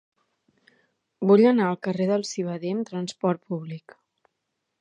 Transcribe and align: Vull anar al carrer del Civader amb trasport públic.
Vull 1.31 1.43
anar 1.51 1.67
al 1.73 1.77
carrer 1.87 2.09
del 2.13 2.27
Civader 2.31 2.75
amb 2.79 2.91
trasport 2.91 3.47
públic. 3.53 3.99